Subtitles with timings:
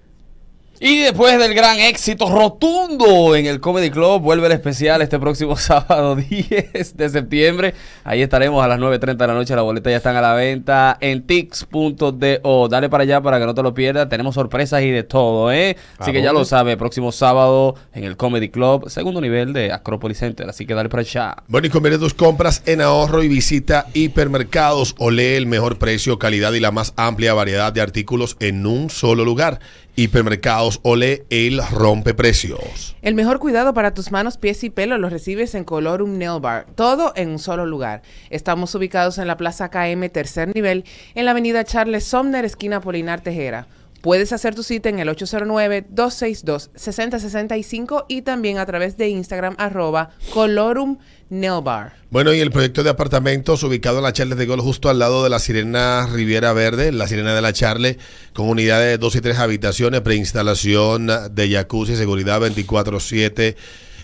[0.82, 5.56] Y después del gran éxito rotundo en el Comedy Club, vuelve el especial este próximo
[5.58, 7.74] sábado 10 de septiembre.
[8.04, 9.56] Ahí estaremos a las 9.30 de la noche.
[9.56, 12.68] Las boletas ya están a la venta en tix.do.
[12.68, 14.10] Dale para allá para que no te lo pierdas.
[14.10, 15.78] Tenemos sorpresas y de todo, ¿eh?
[15.98, 20.18] Así que ya lo sabes, próximo sábado en el Comedy Club, segundo nivel de Acropolis
[20.18, 20.50] Center.
[20.50, 21.38] Así que dale para allá.
[21.48, 26.20] Bueno, y convierte tus compras en ahorro y visita hipermercados o lee el mejor precio,
[26.20, 29.62] calidad y la más amplia variedad de artículos en un solo lugar.
[29.98, 32.98] Hipermercados Ole, el rompe precios.
[33.02, 36.66] El mejor cuidado para tus manos, pies y pelo lo recibes en Colorum Nail Bar,
[36.76, 38.02] todo en un solo lugar.
[38.30, 40.84] Estamos ubicados en la Plaza KM, tercer nivel,
[41.16, 43.68] en la avenida Charles Somner, esquina Polinar Tejera.
[44.06, 51.00] Puedes hacer tu cita en el 809-262-6065 y también a través de Instagram arroba Colorum
[51.32, 51.94] Nail Bar.
[52.12, 55.24] Bueno, y el proyecto de apartamentos ubicado en la Charles de Gol, justo al lado
[55.24, 57.98] de la Sirena Riviera Verde, la Sirena de la Charle,
[58.34, 63.56] con unidades de dos y tres habitaciones, preinstalación de jacuzzi, seguridad 24-7.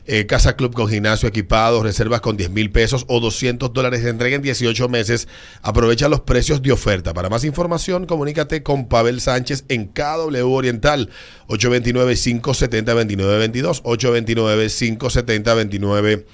[0.05, 4.09] Eh, casa club con gimnasio equipado, reservas con 10 mil pesos o 200 dólares de
[4.09, 5.27] entrega en 18 meses.
[5.61, 7.13] Aprovecha los precios de oferta.
[7.13, 11.09] Para más información, comunícate con Pavel Sánchez en KW Oriental
[11.47, 13.81] 829-570-2922.
[13.83, 16.25] 829-570-2922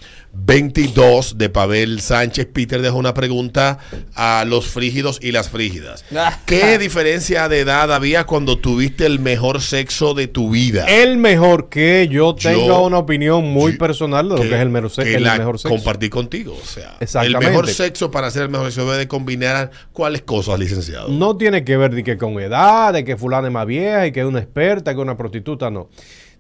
[0.46, 2.48] de Pavel Sánchez.
[2.54, 3.80] Peter dejó una pregunta
[4.16, 6.06] a los frígidos y las frígidas.
[6.46, 10.86] ¿Qué diferencia de edad había cuando tuviste el mejor sexo de tu vida?
[10.86, 14.62] El mejor que yo tenga Yo- una opinión muy yo- personal de lo que, es
[14.62, 15.70] el, mejor se- que el la mejor sexo.
[15.76, 16.58] compartí contigo.
[16.62, 20.58] O sea, el mejor sexo para hacer el mejor sexo debe de combinar cuáles cosas,
[20.60, 21.10] licenciado.
[21.10, 24.12] No tiene que ver de que con edad, de que fulana es más vieja y
[24.12, 25.90] que es una experta, que es una prostituta, no.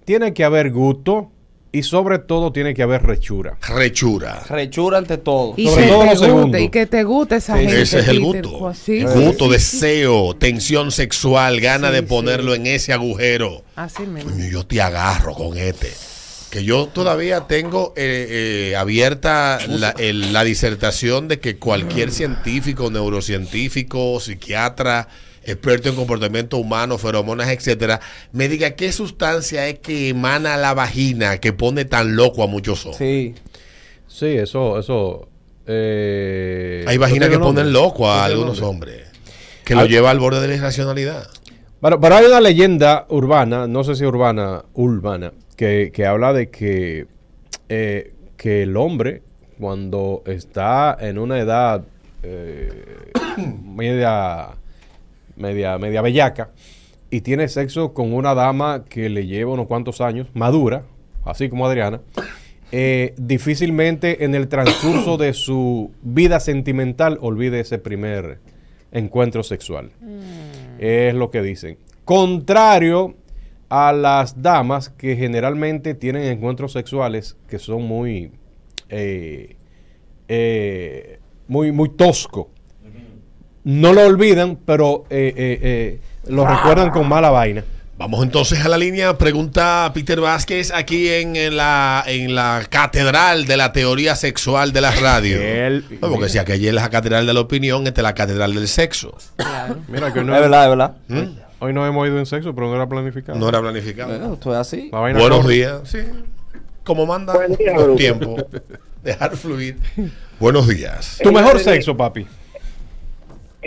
[0.05, 1.31] Tiene que haber gusto
[1.77, 3.57] y sobre todo tiene que haber rechura.
[3.67, 4.43] Rechura.
[4.49, 5.53] Rechura ante todo.
[5.57, 6.57] Y Sobre que todo te lo guste, segundo.
[6.57, 7.81] y que te guste esa Sí, gente.
[7.81, 8.59] Ese es el gusto.
[8.59, 12.05] Pues sí, El sí, gusto, sí, deseo, tensión sexual, gana Sí, de sí.
[12.07, 13.63] ponerlo en ese agujero.
[13.75, 14.31] Así mismo.
[14.31, 15.91] Coño, yo te agarro con este.
[16.49, 22.89] Que yo todavía tengo eh, eh, abierta la, el- la disertación de que cualquier científico,
[22.89, 25.07] neurocientífico, psiquiatra,
[25.47, 27.99] experto en comportamiento humano, feromonas, etcétera,
[28.31, 32.85] me diga qué sustancia es que emana la vagina que pone tan loco a muchos
[32.85, 32.97] hombres.
[32.99, 33.35] Sí.
[34.07, 35.27] Sí, eso, eso.
[35.65, 38.91] eh, Hay vaginas que ponen loco a algunos nombre.
[38.93, 39.07] hombres.
[39.65, 39.85] Que lo Ah.
[39.85, 41.27] lleva al borde de la irracionalidad.
[41.81, 46.49] Pero, pero hay una leyenda urbana, no sé si urbana, urbana, que, que habla de
[46.49, 47.05] que,
[47.69, 49.21] eh, que el hombre,
[49.59, 51.83] cuando está en una edad
[52.23, 53.11] eh,
[53.63, 54.49] media,
[55.37, 56.51] media, media bellaca,
[57.09, 60.83] y tiene sexo con una dama que le lleva unos cuantos años, madura,
[61.23, 62.01] así como Adriana,
[62.71, 68.39] eh, difícilmente en el transcurso de su vida sentimental olvide ese primer
[68.91, 69.91] encuentro sexual.
[70.79, 71.77] Es lo que dicen.
[72.03, 73.15] Contrario
[73.69, 78.31] a las damas que generalmente tienen encuentros sexuales que son muy,
[78.89, 79.55] eh,
[80.27, 82.49] eh, muy, muy tosco.
[83.67, 87.65] No lo olvidan, pero eh, eh, eh, lo recuerdan con mala vaina.
[87.97, 89.17] Vamos entonces a la línea.
[89.17, 94.79] Pregunta Peter Vázquez aquí en, en la, en la catedral de la teoría sexual de
[94.79, 95.37] la radio.
[96.01, 98.69] No, porque si aquella es la catedral de la opinión, esta es la catedral del
[98.69, 99.17] sexo.
[99.35, 99.79] Claro.
[99.89, 100.95] Mira que hoy Es no, verdad, es verdad.
[101.59, 103.37] hoy no hemos ido en sexo, pero no era planificado.
[103.37, 104.09] No era planificado.
[104.17, 104.89] Bueno, esto es así.
[104.93, 105.53] La vaina Buenos corre.
[105.55, 105.79] días.
[105.83, 105.97] Sí.
[106.85, 107.95] Como manda grupo.
[107.95, 108.45] tiempos.
[109.03, 109.77] Dejar fluir.
[110.39, 111.17] Buenos días.
[111.21, 112.25] Tu mejor tenía- sexo, papi.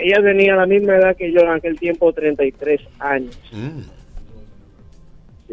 [0.01, 3.39] Ella tenía la misma edad que yo en aquel tiempo, 33 años.
[3.51, 3.81] Mm.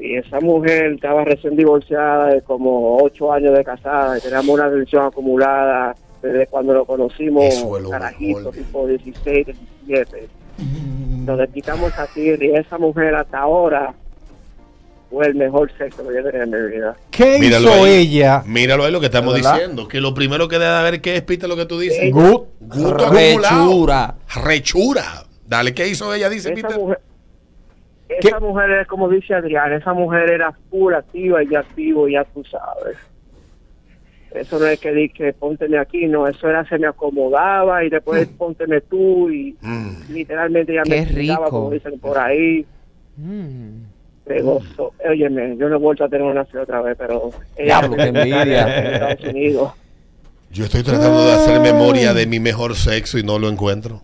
[0.01, 4.71] Y esa mujer estaba recién divorciada de como 8 años de casada y teníamos una
[4.71, 9.47] tensión acumulada desde cuando lo conocimos, es carajito, tipo 16,
[9.87, 10.29] 17.
[11.27, 13.95] Nos quitamos a ti y esa mujer hasta ahora
[15.11, 16.97] fue el mejor sexo que yo tenía en mi vida.
[17.11, 17.93] ¿Qué Míralo hizo ahí.
[17.95, 18.43] ella?
[18.47, 19.55] Míralo ahí lo que estamos ¿Verdad?
[19.55, 19.89] diciendo.
[19.89, 22.13] Que lo primero que debe haber que es, Peter, lo que tú dices.
[22.13, 22.43] Good.
[22.61, 23.67] Gusto acumulado.
[23.69, 24.15] Rechura.
[24.45, 25.05] Rechura.
[25.47, 26.29] Dale, ¿qué hizo ella?
[26.29, 26.79] Dice Esa Peter.
[26.81, 27.01] mujer,
[28.21, 28.29] ¿Qué?
[28.29, 32.43] esa mujer es como dice Adrián, esa mujer era full activa y activo, ya tú
[32.45, 32.97] sabes.
[34.31, 37.89] Eso no es que di que pónteme aquí, no, eso era se me acomodaba y
[37.89, 40.13] después pónteme tú y Mm.
[40.13, 41.45] literalmente ya Qué me rico.
[41.49, 42.67] como dicen por ahí.
[43.17, 43.85] Mm.
[44.29, 44.93] De gozo.
[45.09, 48.93] Óyeme, yo no he vuelto a tener una así otra vez, pero envidia.
[48.93, 49.73] Estados Unidos.
[50.51, 54.03] Yo estoy tratando de hacer memoria de mi mejor sexo y no lo encuentro.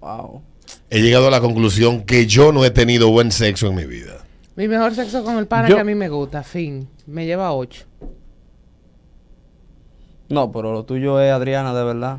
[0.00, 0.42] Wow.
[0.90, 4.24] He llegado a la conclusión que yo no he tenido buen sexo en mi vida.
[4.56, 6.88] Mi mejor sexo con el pana Yo- que a mí me gusta, fin.
[7.06, 7.84] Me lleva ocho.
[10.28, 12.18] No, pero lo tuyo es Adriana, de verdad.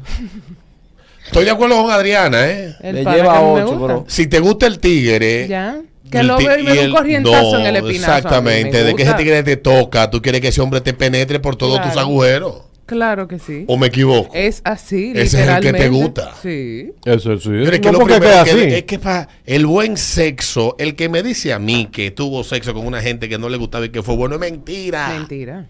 [1.25, 2.75] Estoy de acuerdo con Adriana, ¿eh?
[2.81, 3.93] El Le pana lleva que a mí me ocho, gusta.
[3.93, 4.05] bro.
[4.07, 5.47] Si te gusta el tigre.
[5.47, 5.81] Ya.
[6.11, 8.11] Que el lo veo y me un corrientazo no, en el espinazo.
[8.11, 8.83] me Exactamente.
[8.83, 11.81] De que ese tigre te toca, tú quieres que ese hombre te penetre por todos
[11.81, 12.63] tus agujeros.
[12.85, 13.65] Claro que sí.
[13.67, 14.33] ¿O me equivoco?
[14.33, 16.33] Es así, Ese es el que te gusta.
[16.41, 16.91] Sí.
[17.03, 17.49] Eso sí.
[17.49, 18.59] Pero es que no lo primero queda que- así.
[18.75, 22.73] es que pa- el buen sexo, el que me dice a mí que tuvo sexo
[22.73, 25.09] con una gente que no le gustaba y que fue bueno, es mentira.
[25.09, 25.65] Mentira.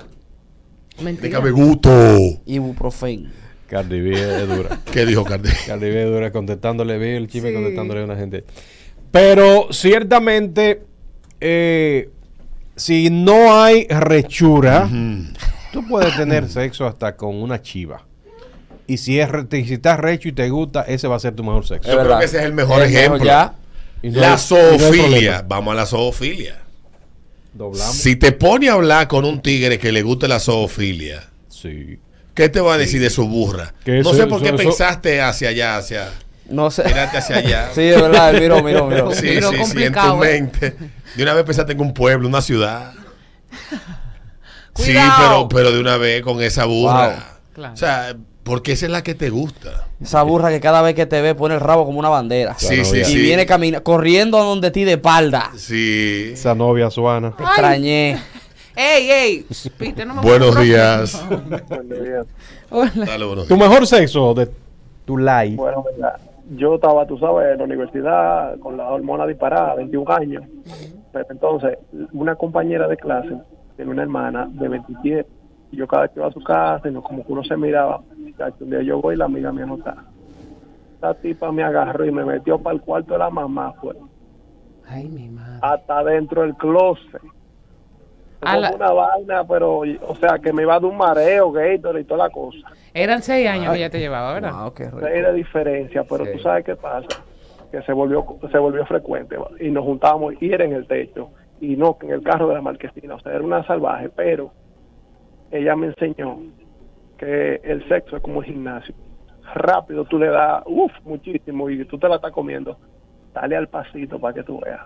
[1.02, 1.28] Mentira.
[1.30, 1.90] Déjame gusto.
[2.46, 3.32] Ibuprofen.
[3.68, 4.80] Cardi B es dura.
[4.92, 5.50] ¿Qué dijo Cardi?
[5.66, 7.56] Cardi B es dura contestándole, vi el chisme Sí.
[7.56, 8.46] contestándole a una gente.
[9.12, 10.84] Pero ciertamente,
[11.42, 12.10] eh,
[12.76, 14.90] si no hay rechura,
[15.72, 18.04] tú puedes tener sexo hasta con una chiva.
[18.86, 21.66] Y si, es, si estás recho y te gusta, ese va a ser tu mejor
[21.68, 21.92] sexo.
[21.92, 23.24] Yo creo que ese es el mejor Es ejemplo.
[23.26, 23.54] ya.
[24.02, 25.44] Y no La hay- no zoofilia.
[25.48, 26.60] Vamos a la zoofilia.
[27.54, 27.96] Doblamos.
[27.96, 31.98] Si te pone a hablar con un tigre que le guste la zoofilia, Sí.
[32.36, 33.74] ¿qué te va a decir de su burra?
[33.84, 36.10] Que no eso- sé por qué eso- pensaste hacia allá, hacia...
[36.50, 36.84] No sé.
[36.86, 37.70] Mírate hacia allá.
[37.76, 39.12] Sí, de verdad, miro, miro, miro.
[39.14, 40.76] Sí, sí, sí, en tu mente.
[41.16, 42.94] De una vez pensaste en un pueblo, una ciudad.
[44.76, 47.08] Sí, pero, pero de una vez con esa burra.
[47.10, 47.16] Wow.
[47.54, 47.74] Claro.
[47.74, 49.88] O sea, porque esa es la que te gusta.
[50.00, 52.56] Esa burra que cada vez que te ve pone el rabo como una bandera.
[52.58, 53.02] Sí, sí, novia.
[53.02, 53.18] Y sí.
[53.20, 55.52] viene camina corriendo a donde ti de espalda.
[55.58, 56.30] Sí.
[56.34, 57.36] Esa novia suana.
[57.36, 58.22] Te extrañé.
[58.76, 59.46] ¡Ey, ey!
[59.80, 61.24] Peter, no me Buenos pongas días.
[62.70, 62.92] Hola.
[62.94, 63.68] Dale, buenos Tu días.
[63.70, 64.52] mejor sexo de
[65.04, 65.56] tu life.
[65.56, 66.20] Bueno, ¿verdad?
[66.56, 70.44] Yo estaba, tú sabes, en la universidad con la hormona disparada, 21 años.
[71.12, 71.78] Pero entonces,
[72.14, 73.36] una compañera de clase
[73.76, 75.30] tiene una hermana de 27.
[75.72, 77.58] Y yo cada vez que iba a su casa, y no, como que uno se
[77.58, 78.02] miraba,
[78.60, 79.96] un día yo voy y la amiga mía no está.
[80.96, 83.96] Esta tipa me agarró y me metió para el cuarto de la mamá, fue
[84.88, 85.60] Ay, mi madre.
[85.62, 87.22] hasta dentro del closet.
[88.40, 92.04] Como la- una vaina, pero, o sea, que me iba de un mareo, Gator y
[92.04, 92.58] toda la cosa.
[92.94, 94.54] Eran seis años que ella te llevaba, ¿verdad?
[94.64, 95.00] Wow, qué rico.
[95.02, 96.32] Seis de diferencia, pero Sí.
[96.34, 97.08] tú sabes qué pasa,
[97.72, 101.76] que se volvió se volvió frecuente y nos juntábamos y era en el techo y
[101.76, 104.54] no en el carro de la marquesina, o sea, era una salvaje, pero
[105.50, 106.38] ella me enseñó
[107.18, 108.94] que el sexo es como el gimnasio.
[109.56, 112.78] Rápido tú le das, uff, muchísimo y tú te la estás comiendo.
[113.34, 114.82] Dale al pasito para que tú veas.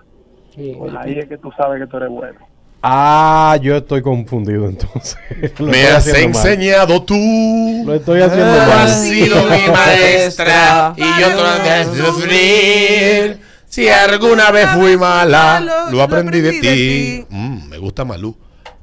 [0.78, 2.40] Pues ahí es que tú sabes que tú eres bueno.
[2.84, 5.18] Ah, yo estoy confundido entonces.
[5.60, 6.48] Lo Me has haciendo mal.
[6.48, 7.84] enseñado tú.
[7.86, 8.90] Lo estoy haciendo Ah, Has mal.
[8.90, 9.24] sí.
[9.26, 11.28] sido mi maestra y yo
[11.64, 13.40] te de sufrir.
[13.68, 17.26] Si alguna vez fui mala, lo aprendí de ti.
[17.30, 18.36] Mm, me gusta Malú.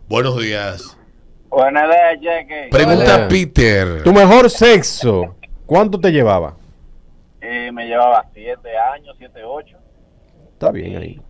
[0.08, 0.96] Buenos días.
[1.50, 1.84] Buenas
[2.20, 2.46] días.
[2.70, 3.28] Pregunta Hola.
[3.28, 4.02] Peter.
[4.04, 5.36] Tu mejor sexo,
[5.66, 6.56] ¿cuánto te llevaba?
[7.40, 9.76] Eh, me llevaba siete años, siete, ocho,
[10.52, 11.20] Está bien ahí.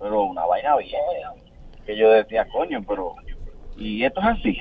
[0.00, 0.90] pero una vaina bien.
[1.86, 3.14] Que yo decía, coño, pero...
[3.76, 4.58] Y esto es así.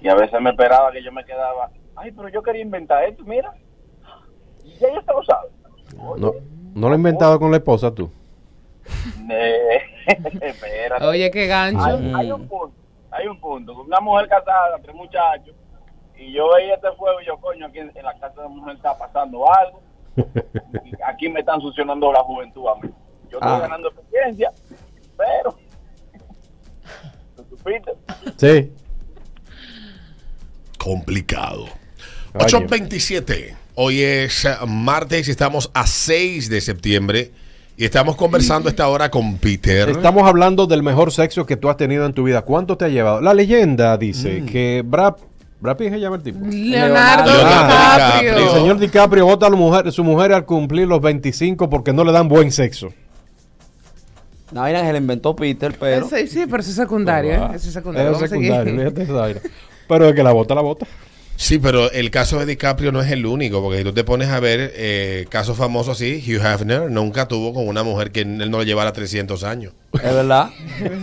[0.00, 3.22] Y a veces me esperaba que yo me quedaba, ay, pero yo quería inventar esto,
[3.24, 3.52] mira.
[4.64, 5.48] Y ya yo lo sabe.
[6.18, 6.32] No,
[6.74, 8.10] no lo he inventado con la esposa tú.
[10.40, 11.04] Espérate.
[11.04, 11.84] Oye, qué gancho.
[11.84, 12.76] Hay, hay un punto,
[13.10, 13.80] hay un punto.
[13.82, 15.54] Una mujer casada, tres muchachos,
[16.16, 18.48] y yo veía este fuego y yo, coño, aquí en, en la casa de la
[18.48, 19.80] mujer está pasando algo.
[20.84, 22.90] Y aquí me están succionando la juventud a mí.
[23.30, 23.58] Yo estoy Ah.
[23.60, 24.52] ganando experiencia,
[25.16, 25.54] pero...
[28.36, 28.70] Sí.
[30.78, 31.62] Complicado.
[32.34, 32.44] Oye.
[32.44, 33.56] 827.
[33.74, 37.30] Hoy es martes y estamos a 6 de septiembre.
[37.78, 39.90] Y estamos conversando esta hora con Peter.
[39.90, 42.40] Estamos hablando del mejor sexo que tú has tenido en tu vida.
[42.42, 43.20] ¿Cuánto te ha llevado?
[43.20, 44.46] La leyenda dice Mm.
[44.46, 45.16] que Brad,
[45.60, 46.38] Brad Pitt se llama el tipo.
[46.46, 48.30] Leonardo, Leonardo DiCaprio.
[48.32, 48.46] DiCaprio.
[48.48, 52.02] El señor DiCaprio vota a la mujer, su mujer al cumplir los 25 porque no
[52.02, 52.94] le dan buen sexo.
[54.52, 56.08] La vaina que se la inventó Peter, pero.
[56.08, 57.48] Sí, sí, pero eso es secundario, ¿eh?
[57.54, 58.10] Eso es secundario.
[58.10, 58.80] Es Vamos a secundario, seguir.
[58.80, 59.40] fíjate esa vaina.
[59.88, 60.86] Pero el que la vota, la vota.
[61.36, 64.28] Sí, pero el caso de DiCaprio no es el único, porque si tú te pones
[64.30, 68.50] a ver eh, casos famosos así, Hugh Hefner nunca tuvo con una mujer que él
[68.50, 69.74] no le llevara 300 años.
[69.92, 70.48] Es verdad.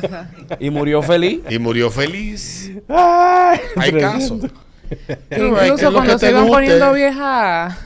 [0.59, 1.41] y murió feliz.
[1.49, 2.71] Y murió feliz.
[2.89, 4.39] Ay, Hay casos.
[5.29, 7.77] Es incluso cuando se iban poniendo viejas.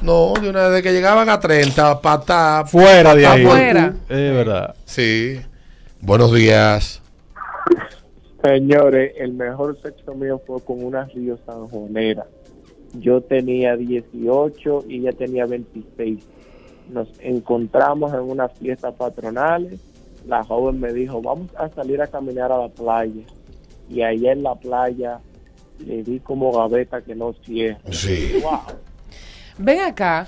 [0.00, 2.64] No, de una vez que llegaban a 30, patá.
[2.66, 3.44] Fuera de ahí.
[3.44, 3.94] Afuera.
[4.08, 4.74] Es verdad.
[4.84, 5.40] Sí.
[6.00, 7.02] Buenos días.
[8.44, 12.26] Señores, el mejor sexo mío fue con una río sanjonera.
[12.94, 16.20] Yo tenía 18 y ella tenía 26.
[16.90, 19.78] Nos encontramos en una fiesta patronal.
[20.26, 23.22] La joven me dijo, vamos a salir a caminar a la playa.
[23.90, 25.18] Y allá en la playa
[25.84, 27.80] le di como gaveta que no cierra.
[27.90, 28.40] Sí.
[28.40, 28.60] Wow.
[29.58, 30.26] Ven acá.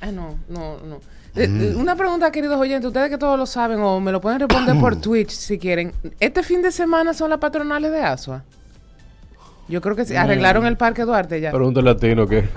[0.00, 1.00] Ah, no, no, no.
[1.34, 1.60] Eh, Mm.
[1.62, 4.78] eh, Una pregunta, queridos oyentes, ustedes que todos lo saben o me lo pueden responder
[4.80, 5.92] por Twitch si quieren.
[6.20, 8.42] ¿Este fin de semana son las patronales de Asua?
[9.68, 10.14] Yo creo que sí.
[10.16, 11.50] Arreglaron el Parque Duarte ya.
[11.50, 12.48] Pregúntale a Tino que.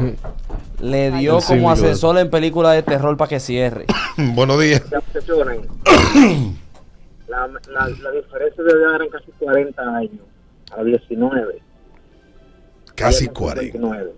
[0.79, 1.69] Le dio como cínico.
[1.72, 3.86] asesor en película de terror para que cierre.
[4.17, 4.84] Buenos días.
[7.27, 10.22] La, la, la diferencia de edad eran casi 40 años,
[10.75, 11.62] a 19.
[12.96, 13.72] Casi Ella 40.
[13.74, 14.12] 59.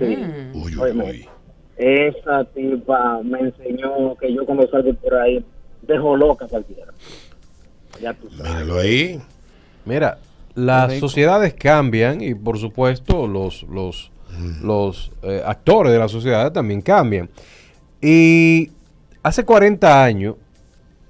[0.00, 0.56] Mm.
[0.56, 1.04] Uy, uy, Óyeme.
[1.04, 1.28] uy.
[1.76, 5.44] Esa tipa me enseñó que yo cuando salgo por ahí
[5.82, 6.92] dejo loca cualquiera.
[8.00, 8.52] Ya tú sabes.
[8.52, 9.20] Míralo ahí.
[9.84, 10.18] Mira,
[10.54, 14.10] las sociedades cambian y por supuesto los, los,
[14.62, 17.28] los eh, actores de la sociedad también cambian.
[18.00, 18.70] Y
[19.22, 20.36] hace 40 años,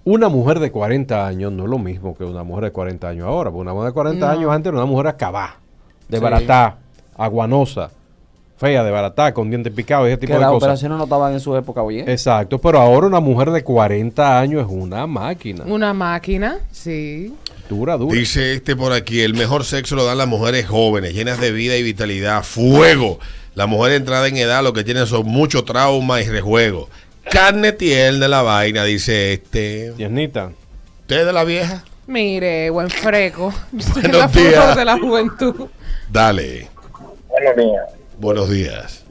[0.04, 3.26] una mujer de 40 años no es lo mismo que una mujer de 40 años
[3.26, 3.50] ahora.
[3.50, 4.32] Porque una mujer de 40 No.
[4.32, 5.56] años antes era una mujer acabada,
[6.08, 6.22] de Sí.
[6.22, 6.78] baratá,
[7.16, 7.90] aguanosa,
[8.62, 10.62] fea, de baratá, con dientes picados y ese tipo Que de las cosas.
[10.62, 12.08] operaciones no estaban en su época bien.
[12.08, 15.64] Exacto, pero ahora una mujer de 40 años es una máquina.
[15.66, 17.34] Una máquina, sí.
[17.68, 18.14] Dura, dura.
[18.16, 21.76] Dice este por aquí, el mejor sexo lo dan las mujeres jóvenes, llenas de vida
[21.76, 23.18] y vitalidad, fuego.
[23.54, 26.88] La mujer entrada en edad lo que tienen son mucho trauma y rejuego.
[27.30, 29.92] Carne tierna la vaina, dice este.
[29.96, 30.50] Tiernita.
[31.02, 31.84] ¿Usted de la vieja?
[32.06, 33.52] Mire, buen freco.
[33.70, 34.76] Buenos la días.
[34.76, 35.66] de la juventud.
[36.10, 36.68] Dale.
[37.28, 38.01] Buenos días.
[38.18, 39.04] Buenos días.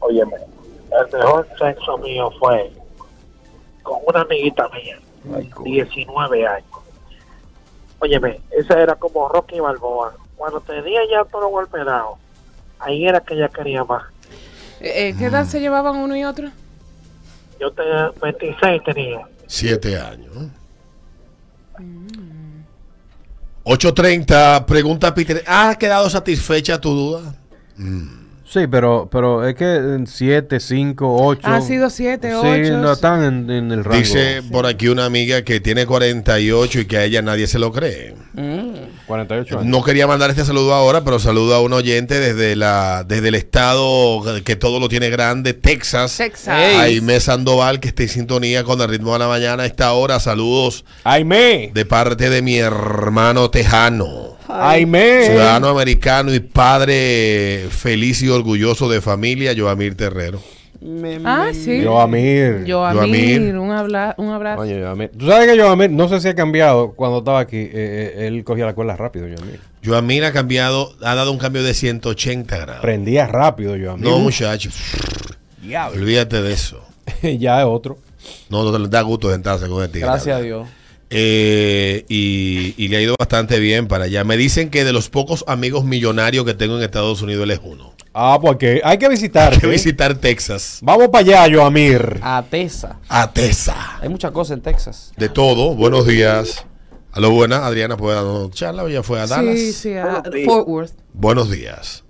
[0.00, 2.72] Óyeme, el mejor sexo mío fue
[3.82, 4.98] con una amiguita mía,
[5.64, 6.66] 19 años.
[7.98, 10.14] Óyeme, esa era como Rocky Balboa.
[10.36, 12.18] Cuando tenía ya todo golpeado,
[12.78, 14.02] ahí era que ella quería más.
[14.80, 16.50] Eh, eh, ¿Qué edad se llevaban uno y otro?
[17.60, 19.28] Yo tenía 26 tenía.
[19.46, 20.32] Siete años.
[23.64, 25.44] 8.30, pregunta Peter.
[25.46, 27.34] ¿Ha quedado satisfecha tu duda?
[28.52, 31.40] Sí, pero, pero es que 7, 5, 8.
[31.48, 32.76] Ha sido siete, Sí, ocho.
[32.76, 33.96] no están en, en el rango.
[33.96, 37.72] Dice por aquí una amiga que tiene 48 y que a ella nadie se lo
[37.72, 38.14] cree.
[38.34, 38.72] Mm.
[39.06, 39.66] 48 años.
[39.70, 43.36] No quería mandar este saludo ahora, pero saludo a un oyente desde la desde el
[43.36, 46.18] estado que todo lo tiene grande, Texas.
[46.18, 46.54] Texas.
[46.58, 46.76] Ey.
[46.76, 50.20] Jaime Sandoval, que está en sintonía con el ritmo de la mañana a esta hora.
[50.20, 51.70] Saludos ¡Aime!
[51.72, 54.31] de parte de mi hermano tejano.
[54.48, 55.24] ¡Aime!
[55.26, 60.40] Ciudadano americano y padre feliz y orgulloso de familia, Joamir Terrero.
[60.80, 61.84] Me- Ah, me- sí.
[61.84, 62.64] Joamir.
[62.68, 63.56] Joamir.
[63.56, 64.62] un, habla, un abrazo.
[64.62, 65.12] Oye, Joamir.
[65.16, 67.56] Tú sabes que Joamir, no sé si ha cambiado cuando estaba aquí.
[67.58, 69.60] eh, eh, él cogía la cuerda rápido, Joamir.
[69.84, 72.82] Joamir ha cambiado, ha dado un cambio de 180 grados.
[72.82, 74.04] Prendía rápido, Joamir.
[74.08, 74.70] No, muchacho.
[75.94, 76.84] Olvídate de eso.
[77.38, 77.98] ya es otro.
[78.50, 80.06] No, no te da gusto sentarse con el tigre.
[80.08, 80.68] Gracias a Dios.
[81.14, 84.24] Eh, y, y le ha ido bastante bien para allá.
[84.24, 87.60] Me dicen que de los pocos amigos millonarios que tengo en Estados Unidos, él es
[87.62, 87.92] uno.
[88.14, 89.52] Ah, porque hay que visitar.
[89.52, 90.80] Hay que visitar Texas.
[90.82, 92.18] Vamos para allá, Joamir.
[92.22, 92.98] A Tesa.
[93.08, 93.98] A Tesa.
[94.00, 95.12] Hay muchas cosas en Texas.
[95.16, 95.74] De todo.
[95.74, 96.66] Buenos días.
[97.12, 98.84] A lo buena, Adriana puede darnos charla.
[98.84, 99.58] Ella fue a Dallas.
[99.58, 100.46] Sí, sí, a Buenos días.
[100.46, 100.92] Fort Worth.
[101.12, 102.04] Buenos días.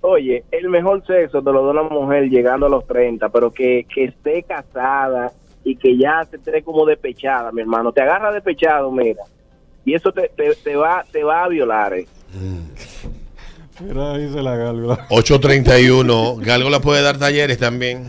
[0.00, 3.86] Oye, el mejor sexo te lo da una mujer llegando a los 30, pero que,
[3.92, 5.32] que esté casada
[5.64, 7.92] y que ya se esté como despechada, mi hermano.
[7.92, 9.22] Te agarra despechado, mira.
[9.84, 11.94] Y eso te, te, te va te va a violar.
[11.94, 12.06] eh.
[13.80, 15.06] Mira, dice la gálgola.
[15.10, 16.36] 831.
[16.36, 18.04] Galgo la puede dar talleres también.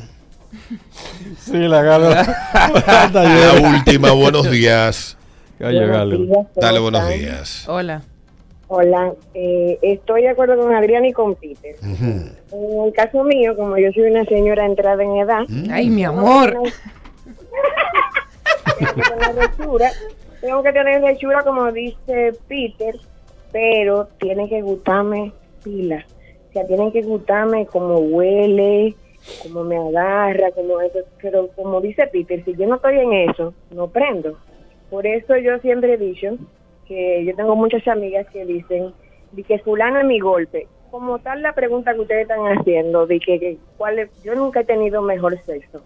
[1.40, 2.24] Sí, la gálgola.
[3.14, 5.18] La última, buenos días.
[5.60, 6.48] Calle gálgola.
[6.56, 7.68] Dale buenos días.
[7.68, 8.02] Hola.
[8.68, 11.76] Hola, eh, estoy de acuerdo con Adrián y con Peter.
[11.84, 12.36] En
[12.86, 16.58] el caso mío, como yo soy una señora entrada en edad, Ay, mi amor.
[20.42, 22.96] Tengo que tener hechura como dice Peter,
[23.52, 25.32] pero tiene que gustarme
[25.64, 26.06] pila.
[26.50, 28.96] O sea, tienen que gustarme como huele,
[29.44, 31.00] como me agarra, como eso.
[31.22, 34.38] Pero como dice Peter, si yo no estoy en eso, no prendo.
[34.90, 36.38] Por eso yo siempre he dicho
[36.88, 38.94] que yo tengo muchas amigas que dicen
[39.32, 40.68] "Di que fulano es mi golpe.
[40.92, 44.62] como tal la pregunta que ustedes están haciendo, de que, que cuál es- yo nunca
[44.62, 45.82] he tenido mejor sexo.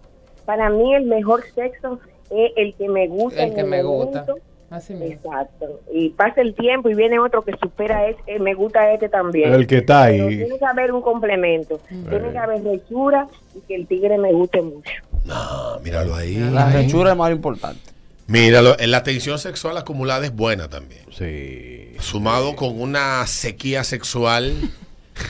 [0.45, 3.43] Para mí el mejor sexo es el que me gusta.
[3.43, 4.19] El que me momento.
[4.33, 4.33] gusta.
[4.69, 5.13] Así mismo.
[5.33, 5.79] Exacto.
[5.91, 9.09] Y pasa el tiempo y viene otro que supera a este, eh, me gusta este
[9.09, 9.51] también.
[9.51, 10.37] El que está Pero ahí.
[10.37, 11.79] tiene que haber un complemento.
[11.89, 14.91] Tiene que haber rechura y que el tigre me guste mucho.
[15.25, 16.35] No, míralo ahí.
[16.35, 17.81] La rechura es más importante.
[18.27, 21.01] Míralo, eh, la tensión sexual acumulada es buena también.
[21.11, 21.95] Sí.
[21.99, 24.53] Sumado con una sequía sexual.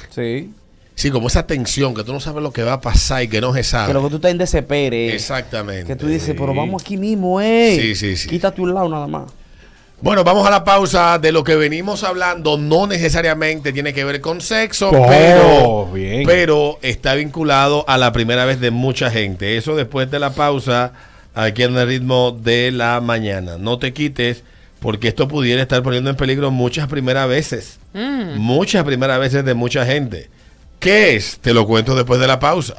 [0.09, 0.53] Sí.
[0.99, 3.39] Sí, como esa tensión que tú no sabes lo que va a pasar y que
[3.39, 3.87] no se sabe.
[3.87, 5.15] Que lo que tú estás en desespere.
[5.15, 5.85] Exactamente.
[5.85, 7.77] Que tú dices, pero vamos aquí mismo, eh.
[7.79, 8.27] Sí, sí, sí.
[8.27, 9.31] Quítate un lado nada más.
[10.01, 12.57] Bueno, vamos a la pausa de lo que venimos hablando.
[12.57, 16.23] No necesariamente tiene que ver con sexo, Oh, pero, bien.
[16.25, 19.55] pero está vinculado a la primera vez de mucha gente.
[19.55, 20.91] Eso después de la pausa,
[21.33, 23.57] aquí en el ritmo de la mañana.
[23.57, 24.43] No te quites,
[24.81, 27.79] porque esto pudiera estar poniendo en peligro muchas primeras veces.
[27.93, 28.37] Mm.
[28.37, 30.29] Muchas primeras veces de mucha gente.
[30.79, 31.39] ¿Qué es?
[31.39, 32.73] Te lo cuento después de la pausa.